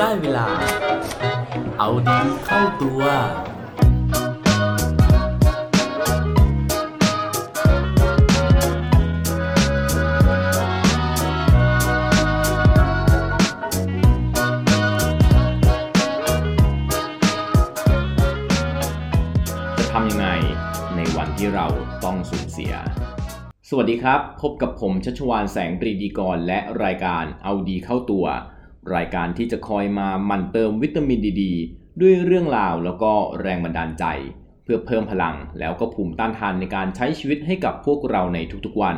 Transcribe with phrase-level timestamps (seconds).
[0.00, 0.46] ได้เวลา
[1.78, 3.02] เอาดีเข้าตัว
[19.78, 20.28] จะทำยังไง
[20.96, 21.66] ในวันที่เรา
[22.04, 22.74] ต้องสูญเสีย
[23.68, 28.26] สวัสดีครับ พบกับผมชัชวานแสงปรีดีกรและรายการเอาดีเข้าตัว
[28.94, 31.44] รายการที่จะคอยมาหมั่นเติมวิตามินดีด
[32.00, 34.04] ด้วยเรื่องราวแล้วก็แรงบันดาลใจ
[34.64, 38.96] เพื่อเพิ่มพลังแล้วก็ภูมิต้านทานในการใช้ชีวิตให้กับพวกเราในทุกๆวัน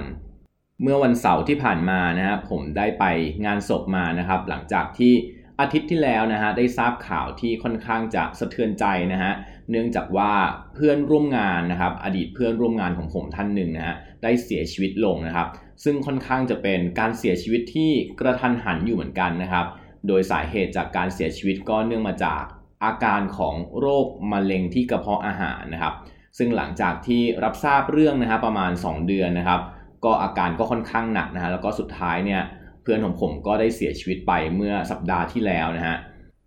[0.82, 3.04] เมื่อวันเสาร์ที่ผ่านมานะฮะผมได้ไป
[3.46, 5.12] งานศพมานะครับ หลังจากที่
[5.60, 9.32] อาทิตย์ที่แล้วนะฮะได้ทราบข่าวที่ค่อนข้างจะสะเทือนใจนะฮะ
[9.70, 10.32] เนื่องจากว่า
[10.74, 15.48] เพื่อนร่วมงานนะครับ อดีตเพื่อนร่วมงานของผมท่านหนึ่งนะฮะได้เสียชีวิตลงนะครับ
[15.84, 19.66] ซึ่งค่อนข้างจะเป็นการเสียชีวิตที่กระทันหันอยู่เหมือนกันนะครับ
[20.06, 22.42] โดยสาเหตุจากการเสียชีวิตก็เนื่องมาจาก
[22.84, 25.94] อาการของโรคมะเร็งที่กระเพาะอาหารนะครับ
[26.38, 29.60] ซึ่งหลังจากที่รับทราบเรื่องนะฮะประมาณ 2 เดือนนะครับ
[30.04, 32.42] ก็อาการก็ค่อนข้างหนักนะฮะแล้วก็สุดท้ายเนี่ย
[32.82, 35.96] เพื่อนของผมก็ได้เสียชีวิตไปเมื่อสัปดาห์ที่แล้วนะฮะ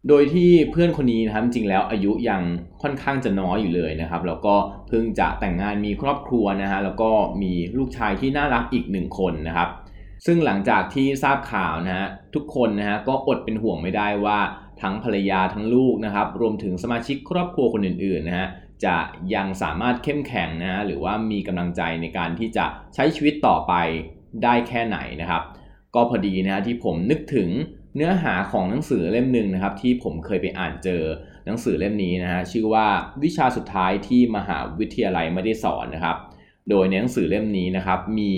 [0.08, 2.42] โดยที่เพื่อนคนนี้นะครับจริงแล้วอายุยัง
[2.82, 4.56] ค่อนข้างจะน้อยอยู่เลยนะครับ แล้วก็
[4.88, 7.10] เพิ่งจะแต่งงานมีครอบครัวนะฮะแล้วก็
[7.42, 9.70] มีลูกชายที่น่ารักอีกหนึ่งคนนะครับ
[10.26, 14.40] ซึ่งหลังจากที่ทราบข่าวนะฮะ ทุกคนนะฮะก็อดเป็นห่วงไม่ได้ว่า
[14.82, 18.48] ทั้งภรรยาทั้งลูกนะครับ รวมถึงสมาชิกครอบครัวคนอื่นๆนะฮะ
[18.86, 18.98] จะ
[19.36, 22.66] ยังสามารถเข้มแข็งนะฮะหรือว่ามีกำลังใจในการที่จะ
[22.96, 23.74] ใช้ชีวิตต่อไป
[24.44, 25.44] ได้แค่ไหนนะครับ
[25.96, 27.50] ก็พอดีนะฮะที่ผมนึกถึง
[27.96, 31.04] เนื้อหาของหนังสือเล่มหนึ่งนะครับ ที่ผมเคยไปอ่านเจอ
[31.46, 32.88] หนังสือเล่มนี้นะฮะชื่อว่า
[33.24, 36.18] วิชาสุดท้ายที่มหาวิทยาลัยไม่ได้สอนนะครับ
[36.70, 38.32] โดยในหนังสือเล่มนี้นะครับ มี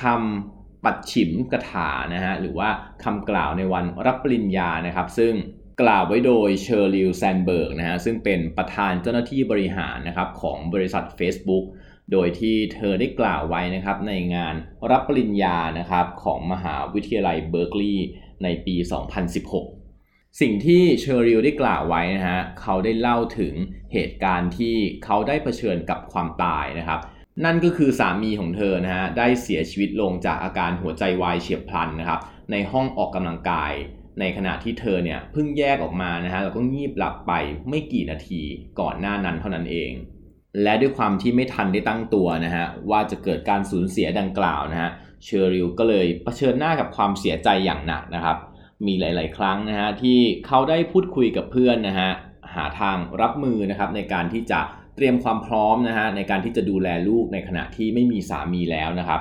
[0.00, 2.68] คำ ปัจฉิมกถานะฮะหรือว่า
[3.04, 5.34] คำกล่าวในวันรับปริญญานะครับ ซึ่ง
[5.82, 11.64] กล่าวไว้โดยเชอริล แซนด์เบิร์กนะฮะซึ่งเป็นประธานเจ้าหน้าที่บริหารนะครับของบริษัท Facebook
[12.12, 14.54] โดยที่เธอได้กล่าวไว้นะครับในงาน
[14.90, 18.06] รับปริญญานะครับของมหาวิทยาลัยเบอร์กลีย์
[18.42, 18.76] ในปี
[19.62, 23.54] 2016 สิ่งที่เชอริลได้กล่าวไว้นะฮะเขาได้เล่าถึง
[23.92, 27.00] เหตุการณ์ที่เขาได้เผชิญกับความตายนะครับ
[27.44, 33.72] นั่นก็คือสามีของเธอนะฮะได้เสียชีวิตลงจากอาการหัวใจวายเฉียบพลันนะครับในห้องออกกำลังกาย
[34.20, 37.32] ในขณะที่เธอเนี่ยเพิ่งแยกออกมานะฮะแล้วก็งีบหลับไป
[37.68, 38.42] ไม่กี่นาที
[38.80, 39.90] ก่อนหน้านั้นเท่านั้นเอง
[40.62, 44.90] และด้วยความที่ไม่ทันได้ตั้งตัวนะฮะว่าจะเกิดการสูญเสียดังกล่าวนะฮะ
[45.24, 48.36] เชอริลก็เลยเผชิญหน้ากับความเสียใจอย่างหนักนะครับ
[48.86, 52.10] มีหลาย ๆ ครั้งนะฮะที่เขาได้พูดคุยกับเพื่อนนะฮะ
[52.54, 54.60] หาทางรับมือนะครับในการที่จะ
[54.96, 59.20] เตรียมความพร้อมนะฮะในการที่จะดูแลลูกในขณะที่ไม่มีสามีแล้วนะครับ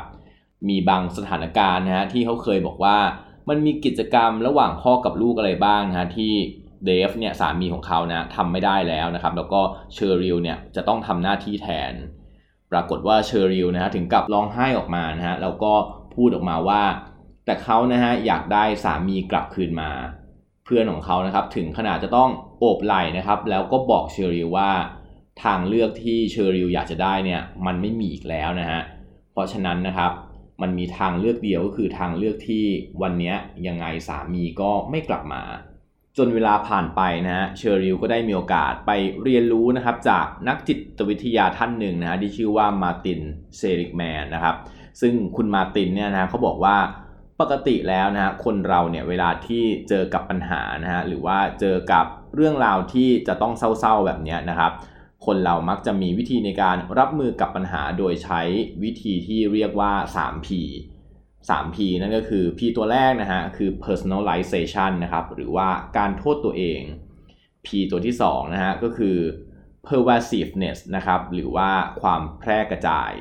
[0.69, 2.97] มีบางสถานการณ์นะฮะที่เขาเคยบอกว่า
[3.49, 6.33] มันมีกิจกรรมระหว่างพ่อกับลูกอะไรบ้างนะฮะที่
[6.85, 9.61] เดฟเนี่ยสามีของเขานะทำไม่ได้แล้วนะครับ แล้วก็
[9.93, 11.93] เชอริลเนี่ยจะต้องทำหน้าที่แทน
[12.71, 15.73] ปรากฏว่าเชอริลนะฮะถึงกับร้องไห้ออกมานะฮะแล้วก็
[16.15, 16.83] พูดออกมาว่า
[17.45, 19.91] แต่เขานะฮะอยากได้สามีกลับคืนมา
[20.65, 22.29] เพื่อนของเขานะครับถึงขนาดจะต้อง
[22.59, 24.71] โอบไหล่นะครับ แล้วก็บอกเชอริลว่า
[25.43, 28.81] ทางเลือกที่เชอริลอยากจะได้เนี่ยมันไม่มีอีกแล้วนะฮะ
[29.31, 30.11] เพราะฉะนั้นนะครับ
[30.61, 32.65] มันมีทางเลือกเดียวก็คือทางเลือกที่
[33.01, 33.33] วันนี้
[33.67, 35.43] ยังไงสามีก็ไม่กลับมา
[36.17, 38.91] จนเวลาผ่านไปนะฮะเชอริลก็ได้มีโอกาสไป
[39.23, 43.21] เรียนรู้นะครับจากนักจิตวิทยาท่านหนึ่งนะฮะที่ชื่อว่ามาติน
[43.57, 44.55] เซริกแมนนะครับ
[45.01, 46.77] ซึ่งคุณมาตินเนี่ยนะเขาบอกว่า
[47.41, 52.05] ปกติแล้วนะฮะคนเราเนี่ยเวลาที่เจอกับปัญหานะฮะหรือว่าเจอกับ
[52.35, 54.71] เรื่องราวที่จะต้องเศร้าๆแบบนี้นะครับ
[55.25, 58.41] คนเรามักจะมีวิธีในการรับมือกับปัญหาโดยใช้
[58.83, 60.49] วิธีที่เรียกว่า 3P
[61.49, 65.67] 3P นั่นก็คือ P ตัวแรกนะฮะคือ personalization นะครับหรือว่า
[65.97, 66.81] การโทษตัวเอง
[67.65, 69.17] P ตัวที่2นะฮะก็คือ
[69.87, 71.69] pervasiveness นะครับหรือว่า
[72.01, 73.11] ความแพร่กระจาย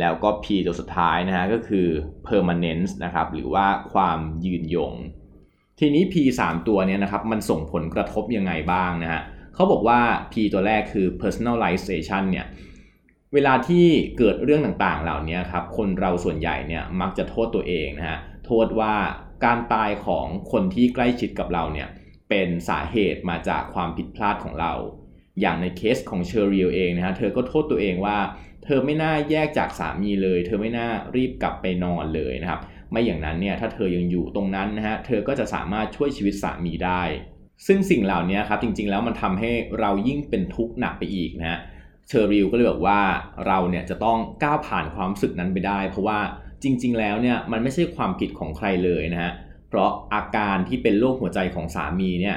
[0.00, 1.86] แล้วก็ P ตัวสุดท้ายนะฮะก็คือ
[2.26, 4.94] permanence นะครับหรือว่าความยืนยง
[5.78, 6.14] ทีนี้ P
[6.44, 9.22] 3ตัวเนี้ยนะครับมันส่งผลกระทบยังไงบ้างนะฮะ
[9.58, 10.00] เขาบอกว่า
[10.32, 12.46] P ตัวแรกคือ personalization เนี่ย
[13.34, 13.86] เวลาที่
[14.18, 18.94] เกิดเรื่องต่างๆ เหล่านี้ครับ คนเราส่วนใหญ่เนี่ยมักจะโทษตัวเองนะฮะ โทษว่า
[19.44, 21.88] การตายของคนที่ใกล้ชิดกับเราเนี่ย
[22.28, 24.72] เป็นสาเหตุมาจากความผิดพลาดของเรา
[25.40, 28.18] อย่างในเคสของเชอริลเองนะฮะ เธอก็โทษตัวเองว่า
[28.64, 37.02] เธอไม่น่าแยกจากสามีเลย เธอไม่น่ารีบกลับไปนอนเลยนะครับ ไม่อย่างนั้นเนี่ยถ้าเธอยังอยู่ตรงนั้นนะฮะ เธอก็จะสามารถช่วยชีวิตสามีได้
[37.66, 39.50] ซึ่งสิ่งเหล่านี้ครับจริงๆแล้วมันทำให้
[39.80, 41.58] เรายิ่งเป็นทุกข์หนักไปอีกนะฮะ
[42.08, 43.00] เชอริลก็เลยบอกว่า
[43.46, 46.18] เราเนี่ยจะต้องก้าวผ่านความรู้สึกนั้นไปได้ เพราะว่า
[46.62, 49.32] จริง ๆ แล้วเนี่ยมันไม่ใช่ความผิดของใครเลยนะฮะ
[49.68, 52.36] เพราะอาการที่เป็นโรคหัวใจของสามีเนี่ย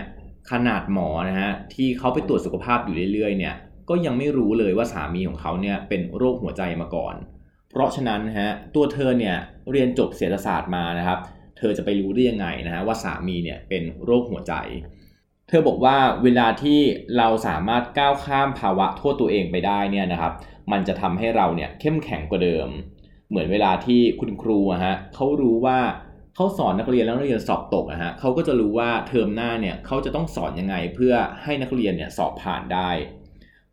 [0.52, 3.56] ขนาดหมอนะฮะที่เขาไปตรวจสุขภาพอยู่เรื่อยๆเนี่ย
[3.90, 7.16] ก็ยังไม่รู้เลยว่าสามีของเขาเนี่ยเป็นโรคหัวใจมาก่อน
[7.70, 9.36] เพราะฉะนั้นฮะตัวเธอเนี่ย
[9.72, 11.20] เรียนจบเศรษฐศาสตร์มานะครับ
[11.58, 14.54] เธอจะไปรู้ได้ยังไงนะฮะว่าสามีเนี่ยเป็นโรคหัวใจ
[15.54, 16.80] เธอบอกว่าเวลาที่
[17.18, 20.34] เราสามารถก้าวข้ามภาวะโทษตัวเองไปได้เนี่ยนะครับ
[20.72, 22.68] มันจะทำให้เราเนี่ยเข้มแข็งกว่าเดิม
[23.30, 25.80] เหมือนเวลาที่คุณครูอะฮะเขารู้ว่า
[26.36, 31.14] เขาสอนนักเรียนแล้วนักเรียนสอบตกอะฮะเขาก็จะรู้ว่าเทอมหน้าเนี่ยเขาจะต้องสอนยังไงเพื่อ
[31.44, 32.90] ให้นักเรียนเนี่ยสอบผ่านได้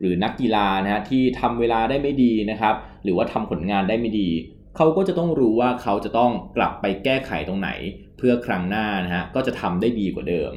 [0.01, 4.29] หรือนักกีฬานะฮะที่ทำเวลาได้ไม่ดีนะครับ หรือว่าทำผลงานได้ไม่ดี
[4.77, 7.71] เขาก็จะต้องรู้ว่าเขาจะต้องกลับไปแก้ไขตรงไหน
[8.19, 10.55] เพื่อครั้งหน้านะฮะก็จะทำได้ดีกว่าเดิม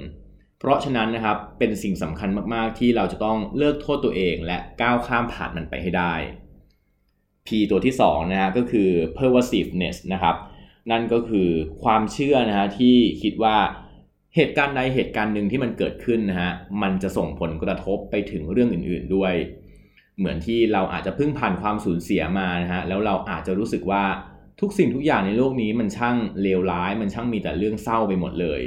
[0.61, 6.13] เพราะฉะนั้นนะครับเป็นสิ่งสำคัญมากๆ ที่เราจะต้องเลิกโทษตัวเองและก้าวข้ามผ่านมันไปให้ได้
[7.47, 10.35] P ตัวที่2นะฮะก็คือ pervasiveness นะครับ
[10.91, 11.49] นั่นก็คือ
[11.83, 13.57] ความเชื่อนะฮะที่คิดว่า
[14.35, 19.33] เหตุการณ์ใดเหตุการณ์หนึ่งที่มันเกิดขึ้นนะฮะมันจะส่งผลกระทบไปถึงเรื่องอื่น ๆด้วย
[20.17, 24.03] เหมือนที่เราอาจจะเพิ่งผ่านความสูญเสียมานะฮะแล้วเราอาจจะรู้สึกว่า
[24.61, 28.61] ทุกสิ่งทุกอย่างในโลกนี้มันช่างเลวร้าย มันช่างมีแต่เรื่องเศร้าไปหมดเลย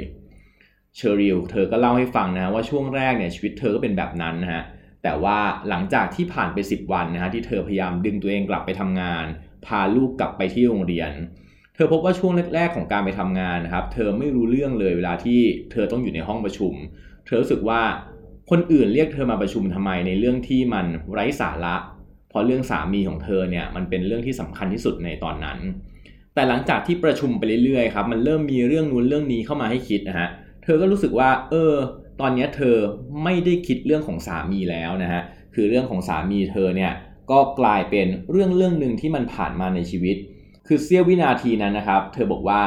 [0.95, 4.63] เชอริลเธอก็เล่าให้ฟังนะว่าช่วงแรกเนี่ยชีวิตเธอก็เป็นแบบนั้นนะฮะ
[5.03, 5.37] แต่ว่า
[5.69, 9.25] หลังจากที่ผ่านไป 10 วันนะฮะที่เธอพยายามดึงตัวเองกลับไปทำงาน
[9.65, 11.11] พาลูกกลับไปที่โรงเรียน
[11.75, 15.39] เธอพบว่าช่วงแรก ๆ ของการไปทำงานนะครับเธอไม่รู้เรื่องเลยเวลาที่
[15.71, 16.73] เธอต้องอยู่ในห้องประชุม
[17.25, 17.81] เธอรู้สึกว่า
[18.49, 21.75] คนอื่นเรียกเธอมาประชุมทำไมในเรื่องที่มันไร้สาระ
[22.29, 25.57] เพราะเรื่องสามีของเธอเนี่ยมันเป็นเรื่องที่สำคัญที่สุดในตอนนั้น
[26.33, 31.73] แต่หลังจากที่ประชุมไปเรื่อยๆครับมันเริ่มมีเรื่องนู้นเรื่องนี้เข้ามาให้คิดนะฮะเธอก็รู้สึกว่า เออ
[32.21, 32.75] ตอนนี้เธอ
[33.23, 35.21] ไม่ได้คิดเรื่องของสามีแล้วนะฮะ
[35.53, 36.93] คือเรื่องของสามีเธอเนี่ย
[37.31, 40.15] ก็กลายเป็นเรื่องเรื่องหนึ่งที่มันผ่านมาในชีวิต
[40.67, 42.61] คือเสี้ยววินาทีนั้นนะครับ เธอบอกว่า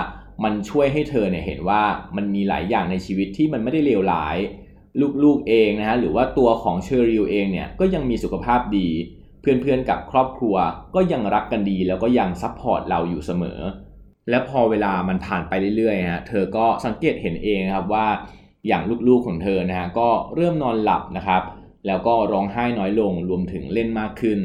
[0.44, 1.82] มันช่วยให้เธอเนี่ยเห็นว่า
[2.16, 4.36] มันมีหลายอย่างในชีวิตที่มันไม่ได้เลวร้าย
[5.24, 8.88] ลูกๆเองนะฮะหรือว่าตัวของเชอริลเองเนี่ยก็ยังมีสุขภาพดี
[9.40, 10.56] เพื่อนๆกับครอบครัว
[10.94, 13.58] ก็ยังรักกันดีแล้วก็ยัง support เราอยู่เสมอ
[14.30, 18.06] และพอเวลามันผ่านไปเรื่อยๆฮะเธอก็สังเกตเห็นเองครับว่า
[18.66, 21.42] อย่างลูกๆของเธอนะฮะก็เริ่มนอนหลับนะครับ
[21.86, 24.38] แล้วก็ร้องไห้น้อยลงรวมถึงเล่นมากขึ้น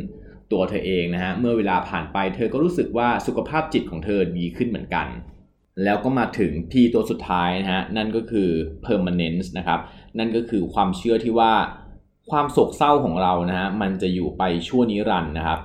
[0.51, 5.07] ตัวเธอเองนะฮะเมื่อเวลาผ่านไปเธอก็รู้สึกว่าสุขภาพจิตของเธอดีขึ้นเหมือนกัน
[5.83, 8.50] แล้วก็มาถึง P ตัวสุดท้ายนะฮะนั่นก็คือ
[8.85, 9.80] permanence นะครับ
[10.18, 11.53] นั่นก็คือความเชื่อที่ว่า
[12.30, 15.59] ความโศกเศร้าของเรานะฮะมันจะอยู่ไปชั่วนิรันดร์นะครับ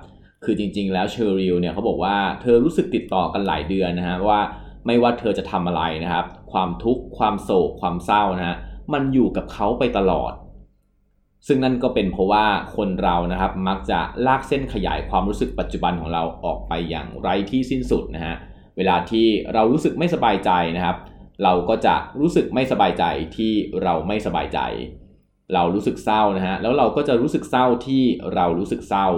[0.44, 4.40] คือจริง ๆ แล้วเชอริลเนี่ยเขาบอกว่าเธอรู้สึกติดต่อกันหลายเดือนนะฮะว่า
[4.86, 8.56] ไม่ว่าเธอจะทำอะไรนะครับ ความทุกข์ความโศกความเศร้านะฮะ
[8.92, 10.32] มันอยู่กับเขาไปตลอด
[11.46, 12.44] ซึ่งนั่นก็เป็นเพราะว่า
[12.76, 18.34] คนเรานะครับมักจะลากเส้นขยายความรู้สึกปัจจุบันของเราออกไปอย่างไร้ที่สิ้นสุดนะฮะ
[18.76, 20.96] เวลาที่เรารู้สึกไม่สบายใจนะครับ
[21.42, 23.04] เราก็จะรู้สึกไม่สบายใจ
[23.36, 23.52] ที่
[23.82, 24.60] เราไม่สบายใจ
[25.54, 28.02] เรารู้สึกเศร้านะฮะแล้วเราก็จะรู้สึกเศร้าที่
[28.34, 29.08] เรารู้สึกเศร้า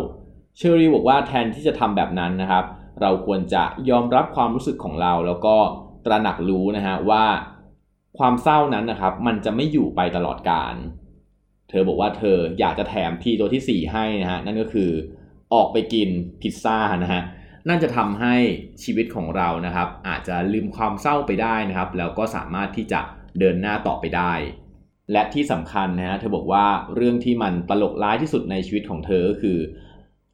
[0.62, 2.64] เชอรี่บอกว่าแทนที่จะทำแบบนั้นนะครับ
[3.00, 5.56] เราควรจะยอมรับความรู้สึกของเรา แล้วก็
[6.06, 7.24] ตระหนักรู้นะฮะว่า
[8.18, 10.74] ความเศร้านั้นนะครับ มันจะไม่อยู่ไปตลอดกาล
[11.68, 14.90] เธอบอกว่าเธออยากจะแถมพีตัวที่ 4 ให้นะฮะนั่นก็คือ
[15.54, 16.08] ออกไปกิน
[16.40, 17.22] พิซซ่านะฮะ
[17.68, 18.34] นั่นจะทำให้
[18.82, 23.00] ชีวิตของเรานะครับ อาจจะลืมความเศร้าไปได้นะครับ แล้วก็สามารถที่จะ
[23.38, 24.32] เดินหน้าต่อไปได้
[25.12, 29.58] และที่สำคัญนะฮะเธอบอกว่าเรื่องที่มันตลกร้ายที่สุดในชีวิตของเธอก็คือ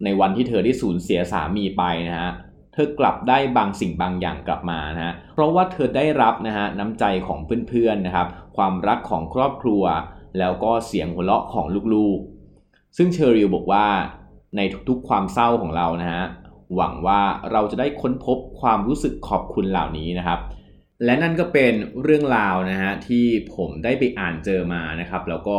[0.05, 2.31] ในวันที่เธอได้สูญเสียสามีไปนะฮะ
[2.73, 7.39] เธอกลับได้บางสิ่งบางอย่างกลับมานะฮะเพราะว่าเธอได้รับนะฮะน้ำใจของ
[7.69, 9.83] เพื่อนๆนะครับ ความรักของครอบครัว
[10.39, 13.87] แล้วก็เสียงหัวเราะของลูกๆ ซึ่งเชอริลบอกว่า
[14.57, 16.25] ในทุกๆความเศร้าของเรานะฮะ
[16.77, 17.21] หวังว่า
[17.53, 20.41] เราจะได้ค้นพบความรู้สึกขอบคุณเหล่านี้นะครับ
[21.05, 23.25] และนั่นก็เป็นเรื่องราวนะฮะที่
[23.55, 25.59] ผมได้ไปอ่านเจอมานะครับ แล้วก็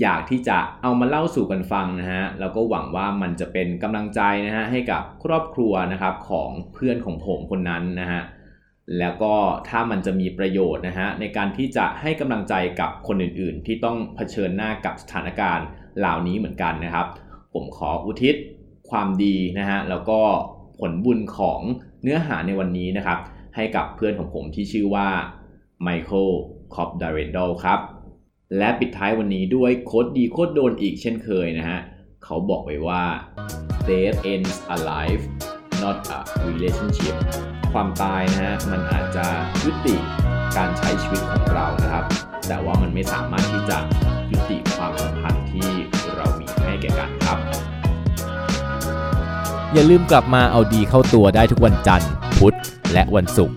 [0.00, 8.22] อยากที่จะเอามาเล่าสู่กันฟังนะฮะแล้วก็หวังว่ามันจะเป็นกำลังใจนะฮะให้กับครอบครัวนะครับของเพื่อนของผมคนนั้นนะฮะ
[8.98, 9.34] แล้วก็
[9.68, 15.66] ถ้ามันจะมีประโยชน์นะฮะในการที่จะให้กำลังใจกับคนอื่นๆ ที่ต้องเผชิญหน้ากับสถานการณ์
[15.98, 17.06] เหล่านี้เหมือนกันนะครับ
[17.52, 18.34] ผมขออุทิศ
[18.90, 20.20] ความดีนะฮะแล้วก็
[20.78, 21.60] ผลบุญของ
[22.02, 23.18] เนื้อหาในวันนี้นะครับ
[23.56, 25.08] ให้กับเพื่อนของผมที่ชื่อว่า
[25.82, 26.28] ไมเคิล
[26.74, 27.80] คอปดาร์เรนดอลครับ
[28.58, 31.80] และปิดท้ายวันนี้ด้วย quote ดี quote โดนอีกเช่นเคยนะฮะ
[32.24, 33.04] เขาบอกไว้ว่า
[33.88, 35.24] death ends a life
[35.82, 37.14] not a relationship
[37.72, 39.26] ความตายนะฮะ มันอาจจะ
[39.64, 39.96] ยุติ
[40.56, 42.04] การใช้ชีวิตของเรานะครับ
[42.48, 43.78] แต่ว่ามันไม่สามารถที่จะ
[44.30, 45.70] ยุติความสัมพันธ์ที่
[46.16, 47.38] เรามีให้แก่กันครับ
[49.72, 52.56] อย่าลืมกลับมาเอาดีเข้าตัวได้ทุกวันจันทร์ พุธ
[52.92, 53.56] และวันศุกร์